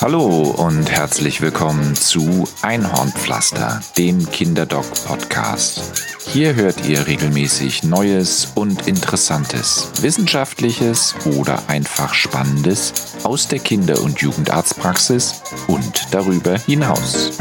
[0.00, 6.04] Hallo und herzlich willkommen zu Einhornpflaster, dem Kinderdoc-Podcast.
[6.26, 14.20] Hier hört ihr regelmäßig Neues und Interessantes, Wissenschaftliches oder einfach Spannendes aus der Kinder- und
[14.20, 17.38] Jugendarztpraxis und darüber hinaus.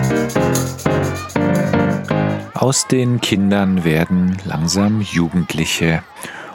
[2.54, 6.04] Aus den Kindern werden langsam Jugendliche.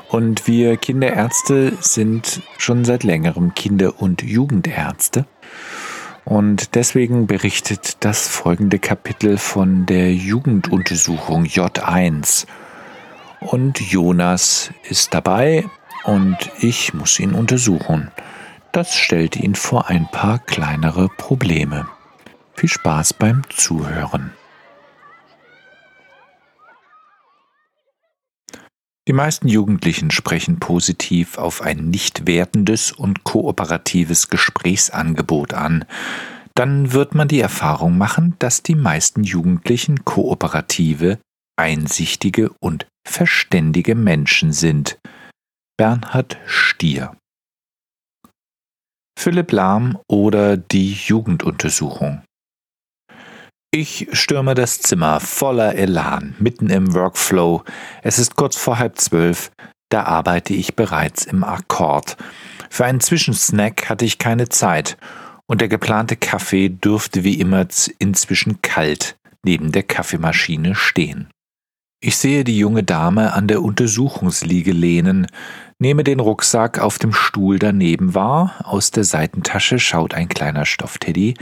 [0.09, 5.27] Und wir Kinderärzte sind schon seit längerem Kinder- und Jugendärzte.
[6.25, 12.47] Und deswegen berichtet das folgende Kapitel von der Jugenduntersuchung J1.
[13.41, 15.65] Und Jonas ist dabei
[16.05, 18.11] und ich muss ihn untersuchen.
[18.71, 21.87] Das stellt ihn vor ein paar kleinere Probleme.
[22.55, 24.33] Viel Spaß beim Zuhören.
[29.09, 35.85] Die meisten Jugendlichen sprechen positiv auf ein nicht wertendes und kooperatives Gesprächsangebot an.
[36.55, 41.19] Dann wird man die Erfahrung machen, dass die meisten Jugendlichen kooperative,
[41.57, 44.99] einsichtige und verständige Menschen sind.
[45.77, 47.17] Bernhard Stier
[49.19, 52.23] Philipp Lahm oder die Jugenduntersuchung
[53.75, 57.63] ich stürme das Zimmer voller Elan, mitten im Workflow.
[58.03, 59.51] Es ist kurz vor halb zwölf,
[59.89, 62.19] da arbeite ich bereits im Akkord.
[62.69, 64.99] Für einen Zwischensnack hatte ich keine Zeit,
[65.47, 67.67] und der geplante Kaffee dürfte wie immer
[67.99, 71.29] inzwischen kalt neben der Kaffeemaschine stehen.
[72.01, 75.27] Ich sehe die junge Dame an der Untersuchungsliege lehnen,
[75.79, 81.35] nehme den Rucksack auf dem Stuhl daneben wahr, aus der Seitentasche schaut ein kleiner Stoffteddy,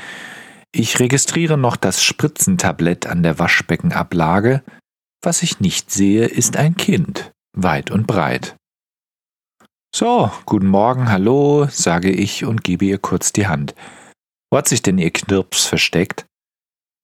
[0.72, 4.62] ich registriere noch das Spritzentablett an der Waschbeckenablage.
[5.22, 8.56] Was ich nicht sehe, ist ein Kind, weit und breit.
[9.94, 13.74] So, guten Morgen, hallo, sage ich und gebe ihr kurz die Hand.
[14.50, 16.26] Wo hat sich denn ihr Knirps versteckt?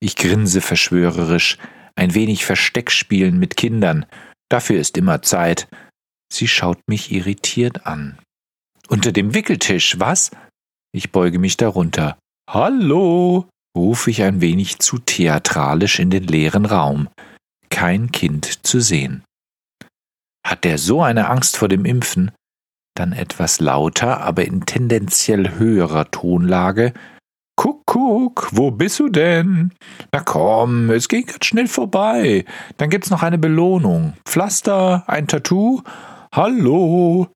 [0.00, 1.58] Ich grinse verschwörerisch,
[1.96, 4.06] ein wenig Versteck spielen mit Kindern.
[4.48, 5.68] Dafür ist immer Zeit.
[6.32, 8.18] Sie schaut mich irritiert an.
[8.88, 10.30] Unter dem Wickeltisch, was?
[10.92, 12.18] Ich beuge mich darunter.
[12.48, 17.08] Hallo, rufe ich ein wenig zu theatralisch in den leeren Raum.
[17.68, 19.22] Kein Kind zu sehen.
[20.44, 22.32] Hat der so eine Angst vor dem Impfen?
[22.96, 26.94] Dann etwas lauter, aber in tendenziell höherer Tonlage.
[27.56, 29.72] Kuckuck, wo bist du denn?
[30.12, 32.44] Na komm, es geht ganz schnell vorbei.
[32.76, 34.14] Dann gibt's noch eine Belohnung.
[34.24, 35.82] Pflaster, ein Tattoo?
[36.32, 37.28] Hallo?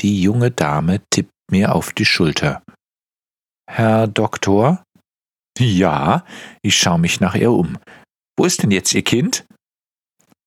[0.00, 2.62] Die junge Dame tippt mir auf die Schulter.
[3.70, 4.82] Herr Doktor?
[5.58, 6.24] Ja,
[6.62, 7.78] ich schaue mich nach ihr um.
[8.36, 9.46] Wo ist denn jetzt Ihr Kind?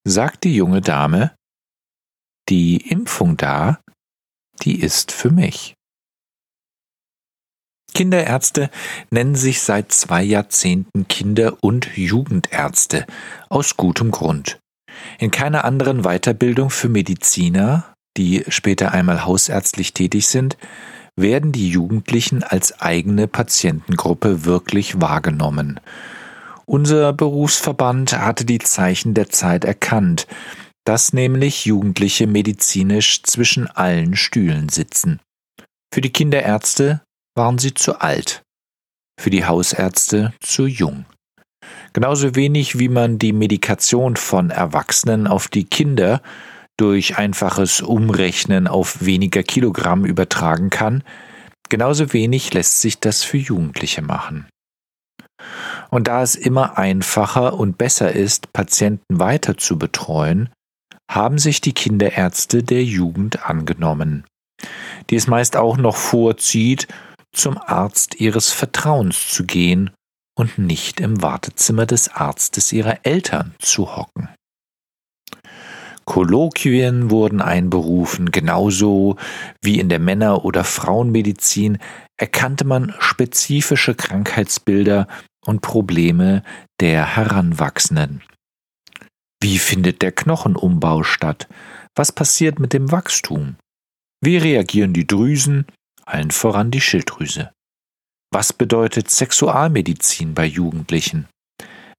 [0.08, 1.36] sagt die junge Dame.
[2.48, 3.80] Die Impfung da,
[4.62, 5.76] die ist für mich.
[7.94, 8.70] Kinderärzte
[9.12, 13.06] nennen sich seit zwei Jahrzehnten Kinder- und Jugendärzte,
[13.50, 14.60] aus gutem Grund.
[15.18, 20.58] In keiner anderen Weiterbildung für Mediziner, die später einmal hausärztlich tätig sind,
[21.20, 25.80] werden die Jugendlichen als eigene Patientengruppe wirklich wahrgenommen.
[26.66, 30.28] Unser Berufsverband hatte die Zeichen der Zeit erkannt,
[30.86, 35.20] dass nämlich Jugendliche medizinisch zwischen allen Stühlen sitzen.
[35.94, 37.02] Für die Kinderärzte
[37.36, 38.44] waren sie zu alt,
[39.20, 41.06] für die Hausärzte zu jung.
[41.94, 46.22] Genauso wenig wie man die Medikation von Erwachsenen auf die Kinder
[46.80, 51.04] durch einfaches Umrechnen auf weniger Kilogramm übertragen kann,
[51.68, 54.48] genauso wenig lässt sich das für Jugendliche machen.
[55.90, 60.50] Und da es immer einfacher und besser ist, Patienten weiter zu betreuen,
[61.10, 64.26] haben sich die Kinderärzte der Jugend angenommen,
[65.10, 66.88] die es meist auch noch vorzieht,
[67.34, 69.92] zum Arzt ihres Vertrauens zu gehen
[70.38, 74.30] und nicht im Wartezimmer des Arztes ihrer Eltern zu hocken.
[76.10, 79.18] Kolloquien wurden einberufen, genauso
[79.62, 81.78] wie in der Männer- oder Frauenmedizin
[82.18, 85.08] erkannte man spezifische Krankheitsbilder
[85.46, 86.42] und Probleme
[86.80, 88.24] der Heranwachsenden.
[89.40, 91.48] Wie findet der Knochenumbau statt?
[91.96, 93.58] Was passiert mit dem Wachstum?
[94.20, 95.68] Wie reagieren die Drüsen,
[96.08, 97.52] allen voran die Schilddrüse?
[98.34, 101.28] Was bedeutet Sexualmedizin bei Jugendlichen?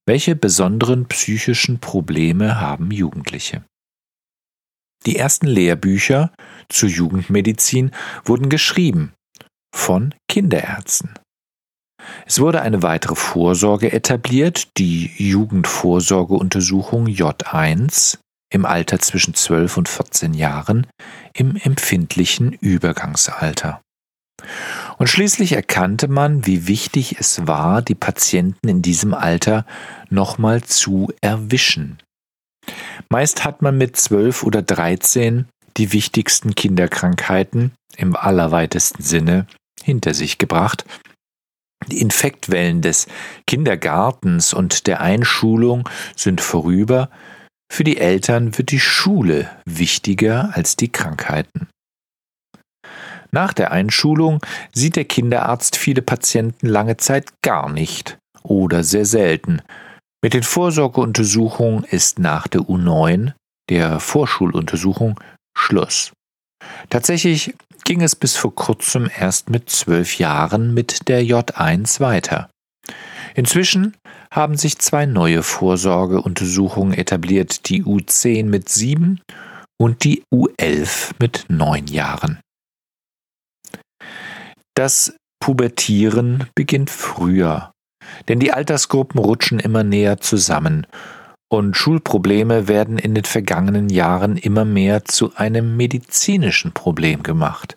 [0.04, 3.62] Welche besonderen psychischen Probleme haben Jugendliche?
[5.06, 6.32] Die ersten Lehrbücher
[6.69, 7.91] zur Jugendmedizin
[8.25, 9.12] wurden geschrieben
[9.75, 11.14] von Kinderärzten.
[12.26, 18.19] Es wurde eine weitere Vorsorge etabliert, die Jugendvorsorgeuntersuchung J1
[18.52, 20.87] im Alter zwischen 12 und 14 Jahren
[21.35, 23.81] im empfindlichen Übergangsalter.
[24.99, 29.64] Und schließlich erkannte man, wie wichtig es war, die Patienten in diesem Alter
[30.08, 31.99] nochmal zu erwischen.
[33.08, 35.46] Meist hat man mit zwölf oder dreizehn
[35.76, 39.46] die wichtigsten Kinderkrankheiten im allerweitesten Sinne
[39.82, 40.84] hinter sich gebracht.
[41.86, 43.06] Die Infektwellen des
[43.46, 47.10] Kindergartens und der Einschulung sind vorüber,
[47.72, 51.68] für die Eltern wird die Schule wichtiger als die Krankheiten.
[53.30, 59.62] Nach der Einschulung sieht der Kinderarzt viele Patienten lange Zeit gar nicht oder sehr selten.
[60.22, 63.32] Mit den Vorsorgeuntersuchungen ist nach der U9,
[63.70, 65.19] der Vorschuluntersuchung,
[65.56, 66.12] Schluss.
[66.90, 72.50] Tatsächlich ging es bis vor kurzem erst mit zwölf Jahren mit der J1 weiter.
[73.34, 73.96] Inzwischen
[74.32, 79.20] haben sich zwei neue Vorsorgeuntersuchungen etabliert, die U10 mit sieben
[79.81, 82.40] und die U11 mit neun Jahren.
[84.75, 87.73] Das Pubertieren beginnt früher,
[88.28, 90.86] denn die Altersgruppen rutschen immer näher zusammen
[91.52, 97.76] und Schulprobleme werden in den vergangenen Jahren immer mehr zu einem medizinischen Problem gemacht.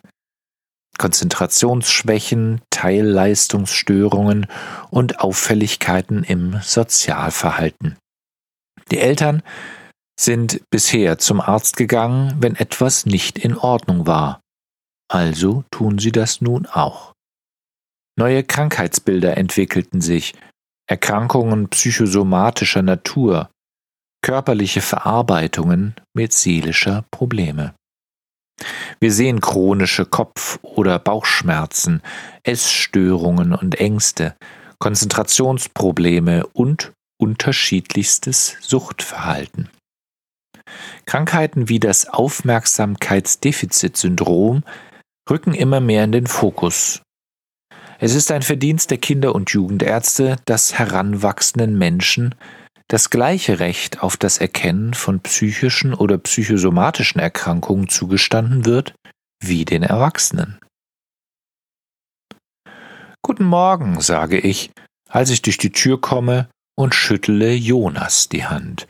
[0.99, 4.45] Konzentrationsschwächen, Teilleistungsstörungen
[4.91, 7.97] und Auffälligkeiten im Sozialverhalten.
[8.91, 9.41] Die Eltern
[10.19, 14.39] sind bisher zum Arzt gegangen, wenn etwas nicht in Ordnung war.
[15.11, 17.12] Also tun sie das nun auch.
[18.17, 20.33] Neue Krankheitsbilder entwickelten sich,
[20.87, 23.49] Erkrankungen psychosomatischer Natur,
[24.21, 27.73] körperliche Verarbeitungen mit seelischer Probleme.
[28.99, 32.03] Wir sehen chronische Kopf- oder Bauchschmerzen,
[32.43, 34.35] Essstörungen und Ängste,
[34.79, 39.69] Konzentrationsprobleme und unterschiedlichstes Suchtverhalten.
[41.05, 44.63] Krankheiten wie das Aufmerksamkeitsdefizitsyndrom
[45.29, 47.01] rücken immer mehr in den Fokus.
[48.03, 52.35] Es ist ein Verdienst der Kinder- und Jugendärzte, dass heranwachsenden Menschen
[52.89, 58.93] das gleiche Recht auf das Erkennen von psychischen oder psychosomatischen Erkrankungen zugestanden wird
[59.41, 60.59] wie den Erwachsenen.
[63.21, 64.71] Guten Morgen, sage ich,
[65.07, 68.85] als ich durch die Tür komme und schüttle Jonas die Hand.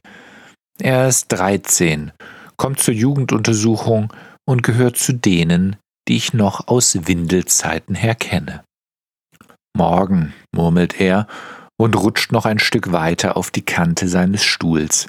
[0.79, 2.13] Er ist dreizehn,
[2.57, 4.11] kommt zur Jugenduntersuchung
[4.47, 5.75] und gehört zu denen,
[6.07, 8.63] die ich noch aus Windelzeiten her kenne.
[9.75, 11.27] Morgen, murmelt er
[11.77, 15.07] und rutscht noch ein Stück weiter auf die Kante seines Stuhls.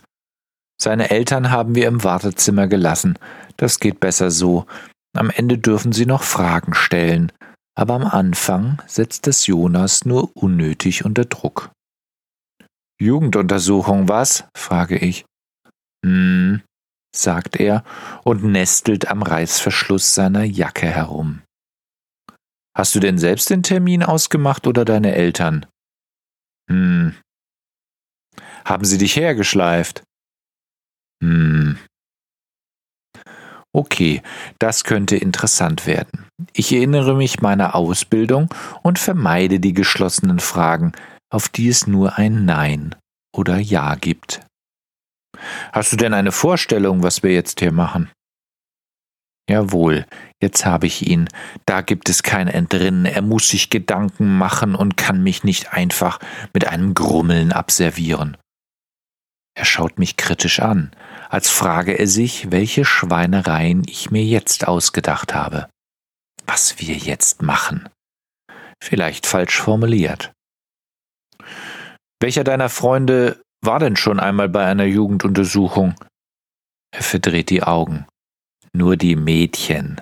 [0.81, 3.19] Seine Eltern haben wir im Wartezimmer gelassen.
[3.57, 4.67] Das geht besser so.
[5.17, 7.31] Am Ende dürfen sie noch Fragen stellen,
[7.77, 11.71] aber am Anfang setzt es Jonas nur unnötig unter Druck.
[13.01, 14.45] Jugenduntersuchung, was?
[14.57, 15.25] frage ich.
[16.05, 16.63] Hm,
[17.15, 17.85] sagt er
[18.25, 21.43] und nestelt am Reißverschluss seiner Jacke herum.
[22.77, 25.67] Hast du denn selbst den Termin ausgemacht oder deine Eltern?
[26.69, 27.15] Hm.
[28.65, 30.03] Haben sie dich hergeschleift?
[31.23, 31.79] Hm.
[33.73, 34.23] Okay,
[34.59, 36.27] das könnte interessant werden.
[36.53, 38.49] Ich erinnere mich meiner Ausbildung
[38.83, 40.93] und vermeide die geschlossenen Fragen,
[41.33, 42.95] auf die es nur ein Nein
[43.35, 44.41] oder Ja gibt.
[45.73, 48.11] Hast du denn eine Vorstellung, was wir jetzt hier machen?
[49.49, 50.07] Jawohl,
[50.41, 51.29] jetzt habe ich ihn.
[51.67, 53.05] Da gibt es kein Entrinnen.
[53.05, 56.19] Er muss sich Gedanken machen und kann mich nicht einfach
[56.55, 58.39] mit einem Grummeln abservieren.
[59.57, 60.91] Er schaut mich kritisch an,
[61.29, 65.69] als frage er sich, welche Schweinereien ich mir jetzt ausgedacht habe.
[66.47, 67.89] Was wir jetzt machen.
[68.83, 70.33] Vielleicht falsch formuliert.
[72.21, 75.95] Welcher deiner Freunde war denn schon einmal bei einer Jugenduntersuchung?
[76.91, 78.07] Er verdreht die Augen
[78.75, 80.01] nur die Mädchen.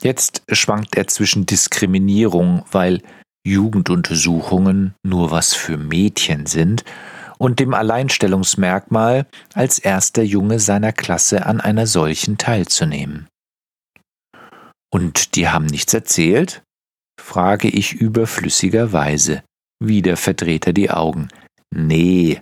[0.00, 3.02] Jetzt schwankt er zwischen Diskriminierung, weil
[3.46, 6.84] Jugenduntersuchungen nur was für Mädchen sind,
[7.38, 13.26] und dem Alleinstellungsmerkmal, als erster Junge seiner Klasse an einer solchen teilzunehmen.
[14.92, 16.62] Und die haben nichts erzählt?
[17.20, 19.42] frage ich überflüssigerweise.
[19.80, 21.28] Wieder verdreht er die Augen.
[21.74, 22.40] Nee.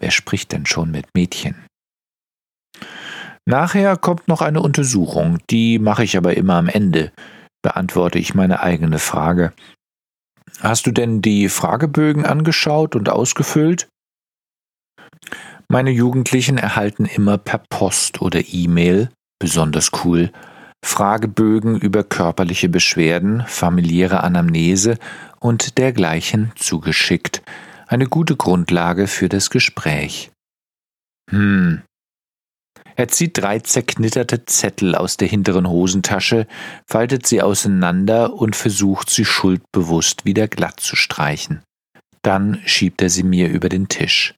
[0.00, 1.54] Wer spricht denn schon mit Mädchen?
[3.46, 7.12] Nachher kommt noch eine Untersuchung, die mache ich aber immer am Ende,
[7.62, 9.52] beantworte ich meine eigene Frage.
[10.60, 13.88] Hast du denn die Fragebögen angeschaut und ausgefüllt?
[15.68, 20.30] Meine Jugendlichen erhalten immer per Post oder E-Mail, besonders cool,
[20.84, 24.98] Fragebögen über körperliche Beschwerden, familiäre Anamnese
[25.40, 27.42] und dergleichen zugeschickt.
[27.86, 30.30] Eine gute Grundlage für das Gespräch.
[31.30, 31.82] Hm,
[32.96, 36.46] Er zieht drei zerknitterte Zettel aus der hinteren Hosentasche,
[36.86, 41.62] faltet sie auseinander und versucht sie schuldbewusst wieder glatt zu streichen.
[42.22, 44.34] Dann schiebt er sie mir über den Tisch.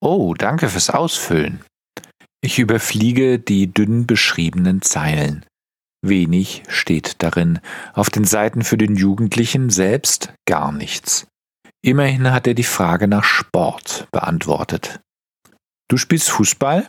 [0.00, 1.64] Oh, danke fürs Ausfüllen.
[2.40, 5.44] Ich überfliege die dünn beschriebenen Zeilen.
[6.02, 7.58] Wenig steht darin,
[7.92, 11.26] auf den Seiten für den Jugendlichen selbst gar nichts.
[11.82, 15.00] Immerhin hat er die Frage nach Sport beantwortet.
[15.88, 16.88] Du spielst Fußball?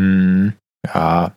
[0.00, 0.54] Hm,
[0.86, 1.36] ja.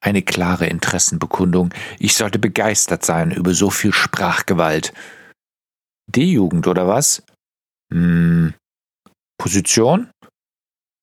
[0.00, 1.74] Eine klare Interessenbekundung.
[1.98, 4.92] Ich sollte begeistert sein über so viel Sprachgewalt.
[6.08, 7.24] D-Jugend oder was?
[7.92, 8.54] Hm.
[9.38, 10.10] Position?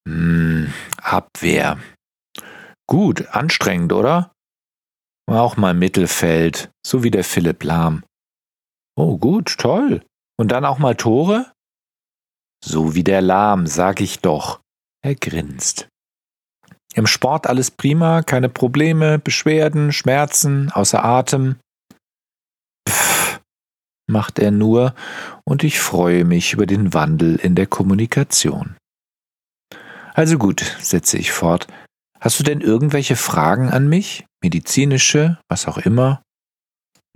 [0.08, 1.78] Hm, Abwehr.
[2.88, 4.32] Gut, anstrengend, oder?
[5.28, 8.04] Auch mal Mittelfeld, so wie der Philipp Lahm.
[8.96, 10.06] Oh, gut, toll.
[10.40, 11.52] Und dann auch mal Tore?
[12.64, 14.62] So wie der Lahm, sag ich doch.
[15.04, 15.90] Er grinst.
[16.96, 21.58] Im Sport alles prima, keine Probleme, Beschwerden, Schmerzen, außer Atem.
[22.88, 23.42] Pff,
[24.08, 24.96] macht er nur,
[25.44, 28.78] und ich freue mich über den Wandel in der Kommunikation.
[30.14, 31.68] Also gut, setze ich fort.
[32.22, 34.26] Hast du denn irgendwelche Fragen an mich?
[34.42, 36.24] Medizinische, was auch immer?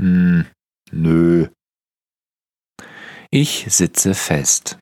[0.02, 0.46] Hm,
[0.92, 1.48] nö.
[3.32, 4.78] Ich sitze fest.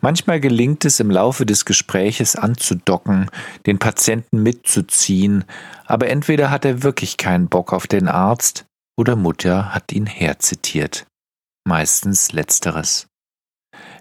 [0.00, 3.30] Manchmal gelingt es im Laufe des Gespräches anzudocken,
[3.66, 5.44] den Patienten mitzuziehen,
[5.84, 8.64] aber entweder hat er wirklich keinen Bock auf den Arzt
[8.98, 11.06] oder Mutter hat ihn herzitiert.
[11.66, 13.06] Meistens letzteres.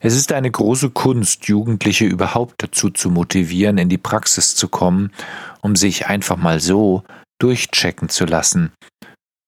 [0.01, 5.11] Es ist eine große Kunst, Jugendliche überhaupt dazu zu motivieren, in die Praxis zu kommen,
[5.61, 7.03] um sich einfach mal so
[7.41, 8.71] durchchecken zu lassen.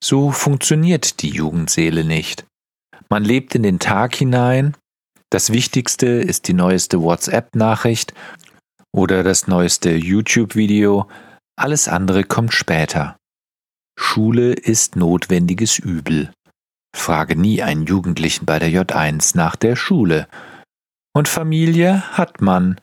[0.03, 2.45] So funktioniert die Jugendseele nicht.
[3.09, 4.75] Man lebt in den Tag hinein,
[5.31, 8.13] das Wichtigste ist die neueste WhatsApp-Nachricht
[8.93, 11.07] oder das neueste YouTube-Video,
[11.57, 13.15] alles andere kommt später.
[13.97, 16.33] Schule ist notwendiges Übel.
[16.93, 20.27] Frage nie einen Jugendlichen bei der J1 nach der Schule.
[21.15, 22.79] Und Familie hat man,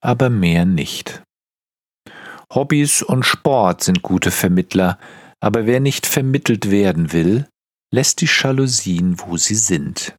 [0.00, 1.22] aber mehr nicht.
[2.52, 4.98] Hobbys und Sport sind gute Vermittler,
[5.40, 7.48] aber wer nicht vermittelt werden will,
[7.92, 10.14] lässt die Jalousien, wo sie sind.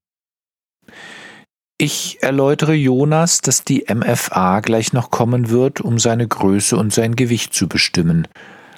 [1.81, 7.15] Ich erläutere Jonas, dass die MFA gleich noch kommen wird, um seine Größe und sein
[7.15, 8.27] Gewicht zu bestimmen,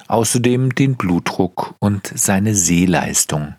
[0.08, 3.56] außerdem den Blutdruck und seine Sehleistung.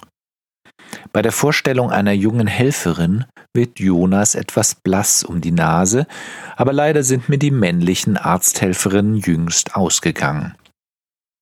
[1.12, 6.06] Bei der Vorstellung einer jungen Helferin wird Jonas etwas blass um die Nase,
[6.56, 10.54] aber leider sind mir die männlichen Arzthelferinnen jüngst ausgegangen.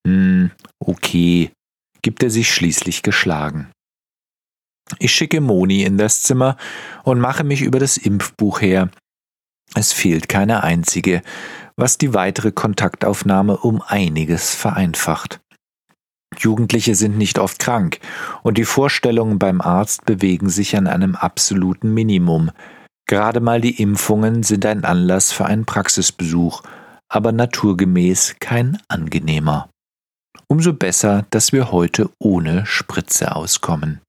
[0.07, 1.51] Hm, okay,
[2.01, 3.71] gibt er sich schließlich geschlagen.
[4.99, 6.57] Ich schicke Moni in das Zimmer
[7.05, 8.91] und mache mich über das Impfbuch her.
[9.75, 11.23] Es fehlt keine einzige,
[11.77, 15.41] was die weitere Kontaktaufnahme um einiges vereinfacht.
[16.39, 17.99] Jugendliche sind nicht oft krank
[18.43, 22.51] und die Vorstellungen beim Arzt bewegen sich an einem absoluten Minimum.
[23.07, 26.63] Gerade mal die Impfungen sind ein Anlass für einen Praxisbesuch,
[27.09, 29.69] aber naturgemäß kein angenehmer.
[30.47, 34.01] Umso besser, dass wir heute ohne Spritze auskommen.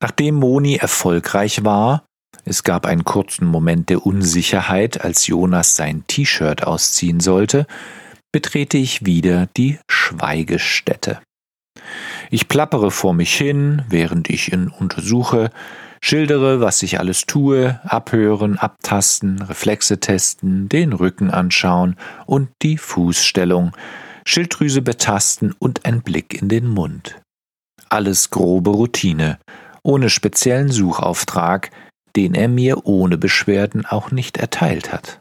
[0.00, 2.04] Nachdem Moni erfolgreich war,
[2.44, 7.66] es gab einen kurzen Moment der Unsicherheit, als Jonas sein T-Shirt ausziehen sollte,
[8.32, 11.20] betrete ich wieder die Schweigestätte.
[12.30, 15.50] Ich plappere vor mich hin, während ich ihn untersuche,
[16.02, 21.96] schildere, was ich alles tue, abhören, abtasten, Reflexe testen, den Rücken anschauen
[22.26, 23.72] und die Fußstellung,
[24.26, 27.20] Schilddrüse betasten und ein Blick in den Mund.
[27.88, 29.38] Alles grobe Routine,
[29.84, 31.70] ohne speziellen Suchauftrag,
[32.16, 35.20] den er mir ohne Beschwerden auch nicht erteilt hat.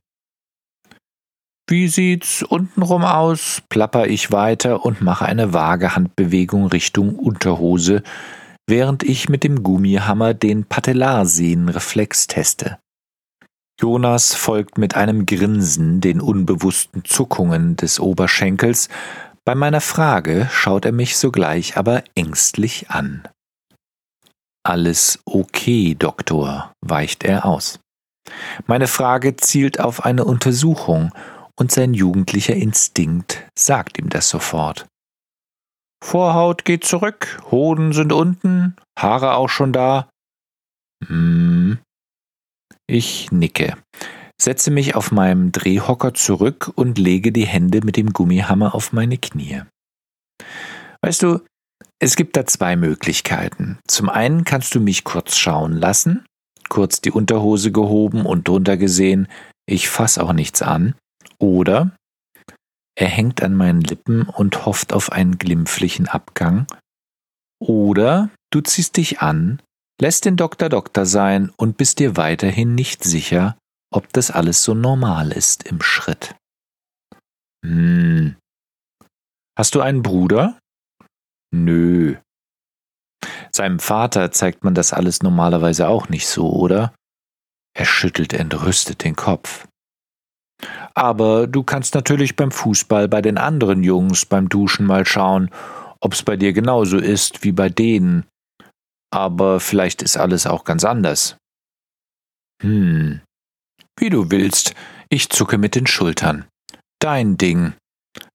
[1.69, 3.61] Wie sieht's untenrum aus?
[3.69, 8.03] plapper ich weiter und mache eine vage Handbewegung Richtung Unterhose,
[8.67, 12.79] während ich mit dem Gummihammer den Patellarsehnenreflex teste.
[13.79, 18.89] Jonas folgt mit einem Grinsen den unbewussten Zuckungen des Oberschenkels.
[19.45, 23.23] Bei meiner Frage schaut er mich sogleich aber ängstlich an.
[24.65, 27.79] Alles okay, Doktor, weicht er aus.
[28.65, 31.11] Meine Frage zielt auf eine Untersuchung,
[31.55, 34.87] und sein jugendlicher Instinkt sagt ihm das sofort.
[36.03, 40.09] Vorhaut geht zurück, Hoden sind unten, Haare auch schon da.
[41.05, 41.79] Hm.
[42.87, 43.77] Ich nicke,
[44.41, 49.17] setze mich auf meinem Drehhocker zurück und lege die Hände mit dem Gummihammer auf meine
[49.17, 49.61] Knie.
[51.01, 51.39] Weißt du,
[51.99, 53.79] es gibt da zwei Möglichkeiten.
[53.87, 56.25] Zum einen kannst du mich kurz schauen lassen,
[56.69, 59.27] kurz die Unterhose gehoben und drunter gesehen,
[59.65, 60.95] ich fass auch nichts an.
[61.39, 61.95] Oder
[62.95, 66.67] er hängt an meinen Lippen und hofft auf einen glimpflichen Abgang,
[67.63, 69.61] oder du ziehst dich an,
[70.01, 73.57] lässt den Doktor Doktor sein und bist dir weiterhin nicht sicher,
[73.89, 76.35] ob das alles so normal ist im Schritt.
[77.65, 78.35] Hm.
[79.57, 80.59] Hast du einen Bruder?
[81.53, 82.15] Nö.
[83.51, 86.93] Seinem Vater zeigt man das alles normalerweise auch nicht so, oder?
[87.77, 89.67] Er schüttelt entrüstet den Kopf.
[90.95, 95.51] Aber du kannst natürlich beim Fußball bei den anderen Jungs beim Duschen mal schauen,
[95.99, 98.25] ob's bei dir genauso ist wie bei denen.
[99.11, 101.37] Aber vielleicht ist alles auch ganz anders.
[102.63, 103.21] Hm.
[103.99, 104.73] Wie du willst,
[105.09, 106.45] ich zucke mit den Schultern.
[106.99, 107.73] Dein Ding.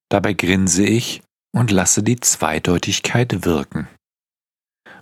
[0.09, 1.23] Dabei grinse ich
[1.55, 3.89] und lasse die Zweideutigkeit wirken.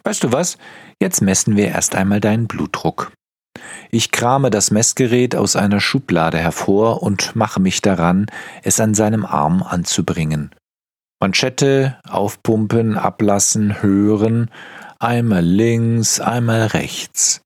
[0.04, 0.56] Weißt du was?
[1.00, 3.12] Jetzt messen wir erst einmal deinen Blutdruck.
[3.90, 8.26] Ich krame das Messgerät aus einer Schublade hervor und mache mich daran,
[8.62, 10.54] es an seinem Arm anzubringen.
[11.20, 14.50] Manschette, aufpumpen, ablassen, hören,
[14.98, 17.40] einmal links, einmal rechts.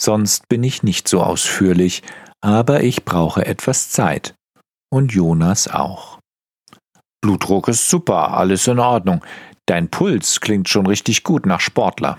[0.00, 2.02] Sonst bin ich nicht so ausführlich,
[2.40, 4.34] aber ich brauche etwas Zeit.
[4.92, 6.19] Und Jonas auch.
[7.20, 9.24] Blutdruck ist super, alles in Ordnung.
[9.66, 12.18] Dein Puls klingt schon richtig gut nach Sportler.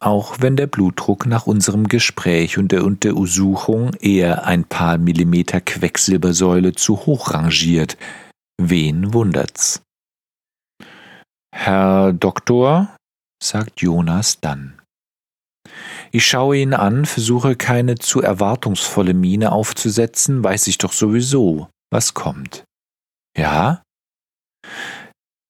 [0.00, 6.72] Auch wenn der Blutdruck nach unserem Gespräch und der Untersuchung eher ein paar Millimeter Quecksilbersäule
[6.72, 7.96] zu hoch rangiert,
[8.60, 9.82] wen wundert's?
[11.54, 12.96] Herr Doktor,
[13.42, 14.80] sagt Jonas dann.
[16.10, 22.14] Ich schaue ihn an, versuche keine zu erwartungsvolle Miene aufzusetzen, weiß ich doch sowieso, was
[22.14, 22.64] kommt.
[23.36, 23.82] Ja?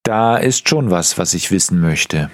[0.03, 2.29] Da ist schon was, was ich wissen möchte.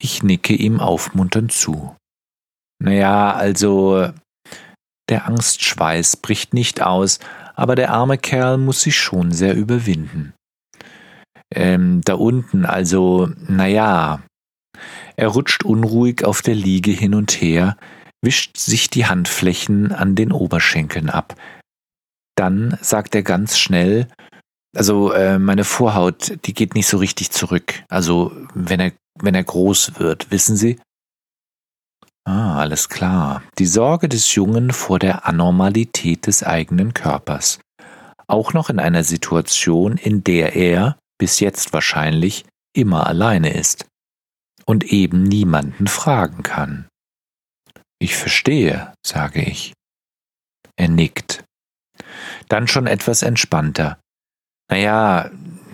[0.00, 1.96] Ich nicke ihm aufmunternd zu.
[2.82, 4.12] Naja, also
[5.08, 7.18] der Angstschweiß bricht nicht aus,
[7.54, 10.32] aber der arme Kerl muss sich schon sehr überwinden.
[11.54, 14.22] Ähm, da unten, also, naja.
[15.16, 17.76] Er rutscht unruhig auf der Liege hin und her,
[18.22, 21.34] wischt sich die Handflächen an den Oberschenkeln ab.
[22.34, 24.08] Dann sagt er ganz schnell,
[24.74, 27.84] also äh, meine Vorhaut, die geht nicht so richtig zurück.
[27.88, 30.80] Also wenn er, wenn er groß wird, wissen Sie?
[32.24, 33.42] Ah, alles klar.
[33.58, 37.58] Die Sorge des Jungen vor der Anormalität des eigenen Körpers.
[38.28, 43.86] Auch noch in einer Situation, in der er, bis jetzt wahrscheinlich, immer alleine ist
[44.64, 46.88] und eben niemanden fragen kann.
[47.98, 49.74] Ich verstehe, sage ich.
[50.76, 51.44] Er nickt.
[52.48, 53.98] Dann schon etwas entspannter.
[54.72, 55.30] Naja,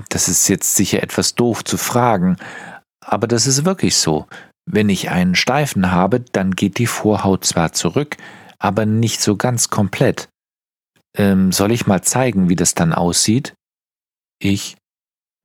[0.09, 2.37] das ist jetzt sicher etwas doof zu fragen,
[3.01, 4.27] aber das ist wirklich so.
[4.69, 8.17] Wenn ich einen Steifen habe, dann geht die Vorhaut zwar zurück,
[8.59, 10.29] aber nicht so ganz komplett.
[11.17, 13.55] Ähm, soll ich mal zeigen, wie das dann aussieht?
[14.43, 14.77] Ich?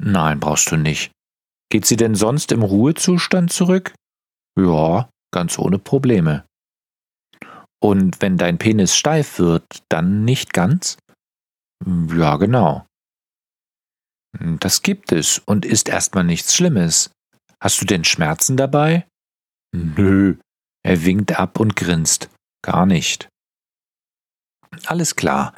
[0.03, 1.11] Nein, brauchst du nicht.
[1.69, 3.93] Geht sie denn sonst im Ruhezustand zurück?
[4.59, 6.43] Ja, ganz ohne Probleme.
[7.79, 10.97] Und wenn dein Penis steif wird, dann nicht ganz?
[11.85, 12.87] Ja, genau.
[14.39, 17.11] Das gibt es und ist erstmal nichts Schlimmes.
[17.61, 19.05] Hast du denn Schmerzen dabei?
[19.73, 20.37] Nö.
[20.83, 22.29] Er winkt ab und grinst.
[22.61, 23.29] Gar nicht.
[24.85, 25.53] Alles klar.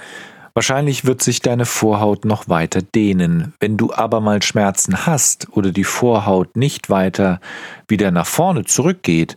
[0.54, 3.54] Wahrscheinlich wird sich deine Vorhaut noch weiter dehnen.
[3.60, 7.42] Wenn du aber mal Schmerzen hast oder die Vorhaut nicht weiter
[7.90, 9.36] wieder nach vorne zurückgeht,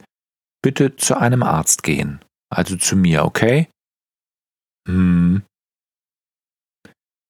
[0.62, 2.20] bitte zu einem Arzt gehen.
[2.50, 3.68] Also zu mir, okay?
[4.86, 5.42] Hm,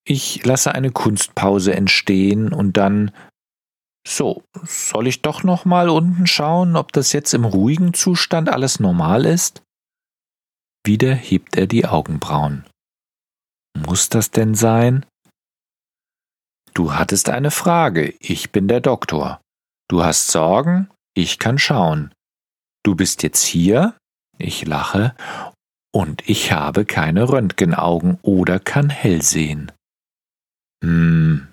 [0.09, 3.11] ich lasse eine Kunstpause entstehen und dann
[4.07, 8.79] so, soll ich doch noch mal unten schauen, ob das jetzt im ruhigen Zustand alles
[8.79, 9.61] normal ist?
[10.83, 12.65] Wieder hebt er die Augenbrauen.
[13.77, 15.05] Muss das denn sein?
[16.73, 19.39] Du hattest eine Frage, ich bin der Doktor.
[19.89, 22.11] Du hast Sorgen, ich kann schauen.
[22.83, 23.95] Du bist jetzt hier,
[24.39, 25.15] ich lache,
[25.93, 29.71] und ich habe keine Röntgenaugen oder kann hell sehen.
[30.83, 31.47] Hm.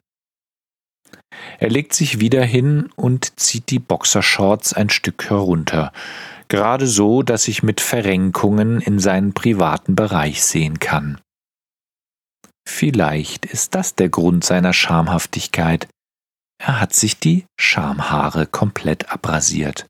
[1.58, 5.92] Er legt sich wieder hin und zieht die Boxershorts ein Stück herunter,
[6.48, 11.20] gerade so, dass ich mit Verrenkungen in seinen privaten Bereich sehen kann.
[12.68, 15.88] Vielleicht ist das der Grund seiner Schamhaftigkeit.
[16.58, 19.86] Er hat sich die Schamhaare komplett abrasiert.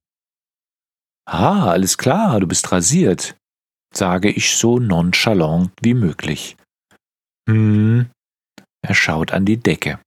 [1.29, 3.37] Ah, alles klar, du bist rasiert,
[3.95, 6.57] sage ich so nonchalant wie möglich.
[7.49, 8.11] Hm,
[8.87, 9.99] er schaut an die Decke.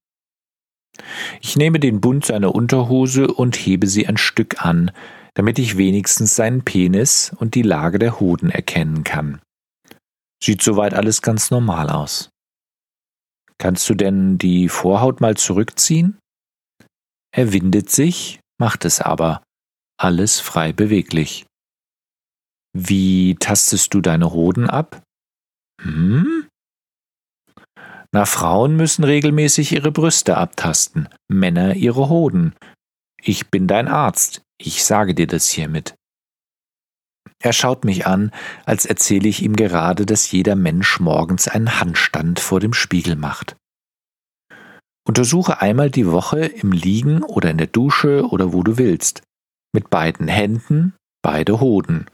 [1.41, 4.91] Ich nehme den Bund seiner Unterhose und hebe sie ein Stück an,
[5.33, 9.41] damit ich wenigstens seinen Penis und die Lage der Hoden erkennen kann.
[10.43, 12.29] Sieht soweit alles ganz normal aus.
[13.57, 16.17] Kannst du denn die Vorhaut mal zurückziehen?
[17.31, 19.43] Er windet sich, macht es aber,
[19.97, 21.45] alles frei beweglich.
[22.73, 25.01] Wie tastest du deine Hoden ab?
[25.81, 26.48] Hm?
[28.11, 32.55] Na, Frauen müssen regelmäßig ihre Brüste abtasten, Männer ihre Hoden.
[33.21, 35.95] Ich bin dein Arzt, ich sage dir das hiermit.
[37.41, 38.31] Er schaut mich an,
[38.65, 43.55] als erzähle ich ihm gerade, dass jeder Mensch morgens einen Handstand vor dem Spiegel macht.
[45.07, 49.23] Untersuche einmal die Woche im Liegen oder in der Dusche oder wo du willst.
[49.73, 52.07] Mit beiden Händen beide Hoden.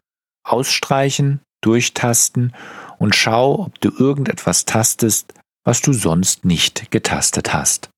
[0.46, 2.54] Ausstreichen, durchtasten
[3.00, 5.34] und schau, ob du irgendetwas tastest,
[5.66, 7.90] was du sonst nicht getastet hast.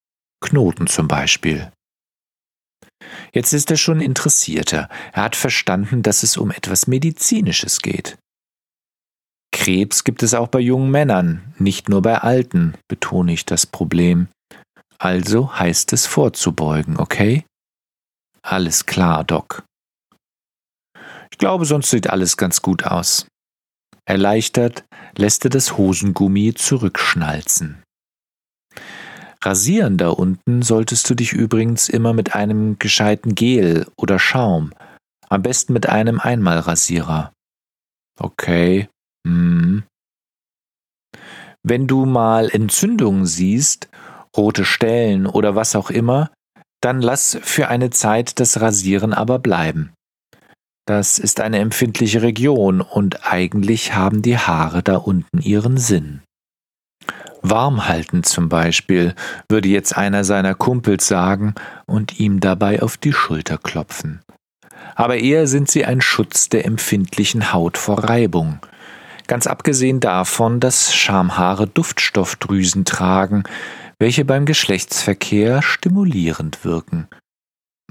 [0.42, 1.72] Knoten zum Beispiel.
[3.34, 4.90] Jetzt ist er schon interessierter.
[5.14, 8.18] Er hat verstanden, dass es um etwas Medizinisches geht.
[9.52, 14.28] Krebs gibt es auch bei jungen Männern, nicht nur bei Alten, betone ich das Problem.
[14.98, 17.46] Also heißt es vorzubeugen, okay?
[18.42, 19.64] Alles klar, Doc.
[21.32, 23.28] Ich glaube, sonst sieht alles ganz gut aus.
[24.08, 24.86] Erleichtert
[25.18, 27.84] lässt er das Hosengummi zurückschnalzen.
[29.44, 34.72] Rasieren da unten solltest du dich übrigens immer mit einem gescheiten Gel oder Schaum,
[35.28, 37.34] am besten mit einem Einmalrasierer.
[38.18, 38.88] Okay.
[39.28, 39.84] Hm.
[41.64, 43.90] Wenn du mal Entzündungen siehst,
[44.38, 46.32] rote Stellen oder was auch immer,
[46.82, 49.92] dann lass für eine Zeit das Rasieren aber bleiben.
[50.88, 56.22] Das ist eine empfindliche Region und eigentlich haben die Haare da unten ihren Sinn.
[57.42, 59.14] Warm halten zum Beispiel,
[59.50, 61.56] würde jetzt einer seiner Kumpels sagen
[61.88, 64.22] und ihm dabei auf die Schulter klopfen.
[64.96, 68.60] Aber eher sind sie ein Schutz der empfindlichen Haut vor Reibung.
[69.28, 73.44] Ganz abgesehen davon, dass Schamhaare Duftstoffdrüsen tragen,
[74.00, 77.10] welche beim Geschlechtsverkehr stimulierend wirken.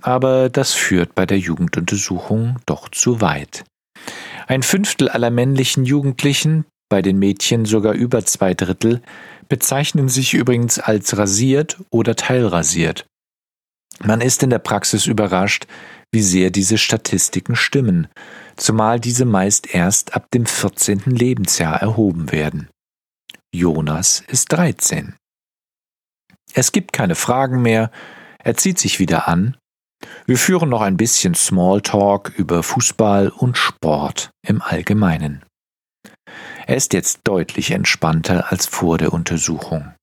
[0.02, 3.64] Aber das führt bei der Jugenduntersuchung doch zu weit.
[4.46, 9.02] Ein Fünftel aller männlichen Jugendlichen, bei den Mädchen sogar über zwei Drittel,
[9.48, 13.06] bezeichnen sich übrigens als rasiert oder teilrasiert.
[14.04, 15.66] Man ist in der Praxis überrascht,
[16.12, 18.08] wie sehr diese Statistiken stimmen,
[18.56, 21.02] zumal diese meist erst ab dem 14.
[21.06, 22.68] Lebensjahr erhoben werden.
[23.52, 25.14] Jonas ist 13.
[26.54, 27.90] Es gibt keine Fragen mehr,
[28.38, 29.56] er zieht sich wieder an.
[30.26, 35.44] Wir führen noch ein bisschen Smalltalk über Fußball und Sport im Allgemeinen.
[36.66, 39.94] Er ist jetzt deutlich entspannter als vor der Untersuchung.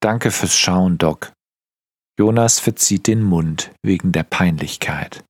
[0.00, 1.32] Danke fürs Schauen, Doc.
[2.18, 5.24] Jonas verzieht den Mund wegen der Peinlichkeit.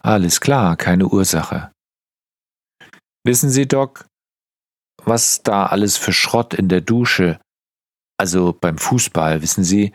[0.00, 1.72] Alles klar, keine Ursache.
[3.24, 4.06] Wissen Sie, Doc,
[5.02, 7.40] was da alles für Schrott in der Dusche,
[8.18, 9.92] also beim Fußball, wissen Sie,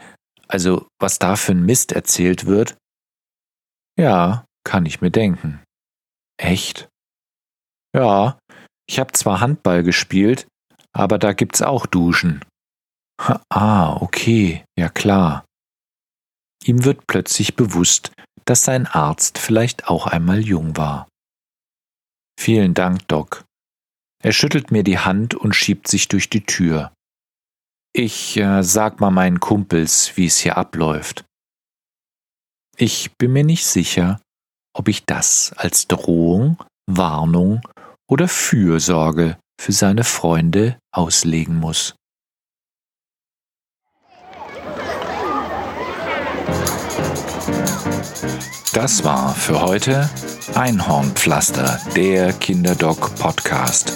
[0.51, 2.77] also was da für ein Mist erzählt wird?
[3.97, 5.63] Ja, kann ich mir denken.
[6.37, 6.89] Echt?
[7.95, 8.39] Ja,
[8.87, 10.47] ich habe zwar Handball gespielt,
[10.93, 12.43] aber da gibt's auch Duschen.
[13.49, 15.45] Ah, okay, ja klar.
[16.63, 18.11] Ihm wird plötzlich bewusst,
[18.45, 21.07] dass sein Arzt vielleicht auch einmal jung war.
[22.39, 23.45] Vielen Dank, Doc.
[24.23, 26.91] Er schüttelt mir die Hand und schiebt sich durch die Tür.
[27.93, 31.25] Ich äh, sag mal meinen Kumpels, wie es hier abläuft.
[32.77, 34.21] Ich bin mir nicht sicher,
[34.73, 36.57] ob ich das als Drohung,
[36.89, 37.61] Warnung
[38.09, 41.95] oder Fürsorge für seine Freunde auslegen muss.
[48.73, 50.09] Das war für heute
[50.55, 53.91] Einhornpflaster, der Kinderdoc Podcast.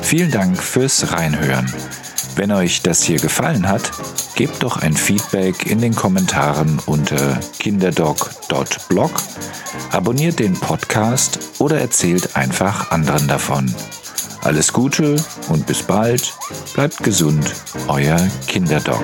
[0.00, 1.66] Vielen Dank fürs Reinhören.
[2.36, 3.90] Wenn euch das hier gefallen hat,
[4.34, 9.10] gebt doch ein Feedback in den Kommentaren unter kinderdoc.blog
[9.90, 13.72] abonniert den Podcast oder erzählt einfach anderen davon.
[14.42, 15.16] Alles Gute
[15.48, 16.32] und bis bald.
[16.74, 17.54] Bleibt gesund,
[17.88, 18.18] euer
[18.48, 19.02] Kinderdoc.